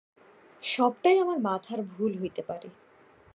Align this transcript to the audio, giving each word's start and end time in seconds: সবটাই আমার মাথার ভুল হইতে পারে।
সবটাই 0.63 1.17
আমার 1.19 1.37
মাথার 1.39 1.79
ভুল 1.83 2.11
হইতে 2.17 2.41
পারে। 2.41 2.67